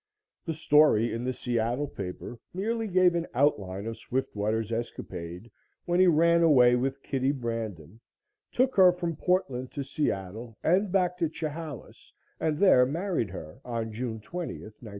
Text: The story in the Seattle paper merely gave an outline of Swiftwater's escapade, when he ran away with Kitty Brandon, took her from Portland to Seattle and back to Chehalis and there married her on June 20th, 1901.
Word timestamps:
The 0.45 0.55
story 0.55 1.13
in 1.13 1.25
the 1.25 1.31
Seattle 1.31 1.85
paper 1.87 2.39
merely 2.55 2.87
gave 2.87 3.13
an 3.13 3.27
outline 3.35 3.85
of 3.85 3.99
Swiftwater's 3.99 4.71
escapade, 4.71 5.51
when 5.85 5.99
he 5.99 6.07
ran 6.07 6.41
away 6.41 6.75
with 6.75 7.03
Kitty 7.03 7.31
Brandon, 7.31 7.99
took 8.51 8.77
her 8.77 8.91
from 8.91 9.15
Portland 9.15 9.71
to 9.73 9.83
Seattle 9.83 10.57
and 10.63 10.91
back 10.91 11.19
to 11.19 11.29
Chehalis 11.29 12.13
and 12.39 12.57
there 12.57 12.83
married 12.87 13.29
her 13.29 13.61
on 13.63 13.91
June 13.93 14.19
20th, 14.19 14.73
1901. 14.81 14.89